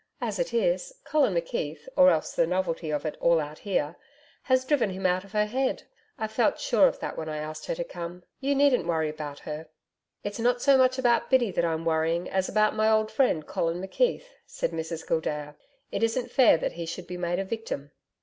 [0.19, 3.97] As it is, Colin McKeith, or else the novelty of it all out here
[4.41, 5.83] has driven him out of her head.
[6.17, 8.23] I felt sure of that when I asked her to come.
[8.39, 9.69] You needn't worry about her.'
[10.23, 13.79] 'It's not so much about Biddy that I'm worrying as about my old friend, Colin
[13.79, 15.55] McKeith,' said Mrs Gildea.
[15.91, 17.91] 'It isn't fair that he should be made a victim.'